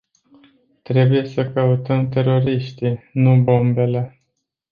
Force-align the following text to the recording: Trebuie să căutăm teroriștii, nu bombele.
Trebuie 0.81 1.25
să 1.25 1.51
căutăm 1.51 2.09
teroriștii, 2.09 3.09
nu 3.13 3.41
bombele. 3.43 4.21